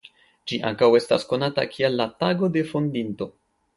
[0.51, 3.29] Ĝi ankaŭ estas konata kiel la Tago de Fondinto.